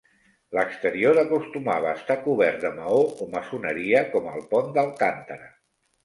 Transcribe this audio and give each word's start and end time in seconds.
L'exterior 0.57 1.17
acostumava 1.23 1.89
a 1.89 1.97
estar 1.99 2.15
cobert 2.23 2.57
de 2.63 2.71
maó 2.77 3.03
o 3.25 3.27
maçoneria, 3.33 4.01
com 4.15 4.31
al 4.31 4.41
pont 4.55 4.73
d'Alcántara. 4.79 5.51